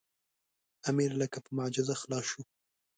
امیر 0.89 1.11
لکه 1.21 1.37
په 1.45 1.49
معجزه 1.57 1.95
خلاص 2.01 2.25
شو. 2.31 2.41